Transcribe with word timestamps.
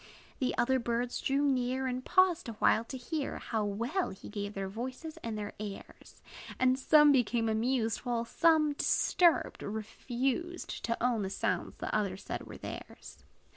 The 0.39 0.57
other 0.57 0.79
birds 0.79 1.21
drew 1.21 1.43
near, 1.43 1.85
And 1.85 2.03
paused 2.03 2.49
awhile 2.49 2.83
to 2.85 2.97
hear 2.97 3.37
How 3.37 3.63
well 3.63 4.09
he 4.09 4.29
gave 4.29 4.55
their 4.55 4.67
voices 4.67 5.17
and 5.17 5.37
their 5.37 5.53
airs. 5.59 6.23
And 6.59 6.79
some 6.79 7.11
became 7.11 7.47
amused; 7.47 7.99
While 7.99 8.25
some, 8.25 8.73
disturbed, 8.73 9.61
refused 9.61 10.83
To 10.85 10.97
own 11.03 11.21
the 11.21 11.29
sounds 11.29 11.77
that 11.77 11.93
others 11.93 12.23
said 12.23 12.47
were 12.47 12.57
theirs. 12.57 13.19